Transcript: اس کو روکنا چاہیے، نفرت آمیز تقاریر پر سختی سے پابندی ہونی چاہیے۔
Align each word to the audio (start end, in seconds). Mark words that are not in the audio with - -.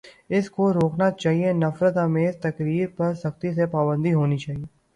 اس 0.29 0.49
کو 0.49 0.63
روکنا 0.73 1.09
چاہیے، 1.11 1.49
نفرت 1.53 1.97
آمیز 1.97 2.33
تقاریر 2.41 2.87
پر 2.97 3.13
سختی 3.23 3.49
سے 3.53 3.65
پابندی 3.67 4.13
ہونی 4.13 4.37
چاہیے۔ 4.37 4.65